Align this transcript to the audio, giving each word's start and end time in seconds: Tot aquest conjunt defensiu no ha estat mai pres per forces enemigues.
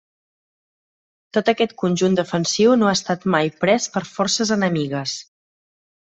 Tot 1.37 1.51
aquest 1.53 1.75
conjunt 1.81 2.17
defensiu 2.21 2.73
no 2.81 2.89
ha 2.93 2.95
estat 3.01 3.29
mai 3.37 3.53
pres 3.67 3.87
per 3.99 4.05
forces 4.15 4.55
enemigues. 4.59 5.17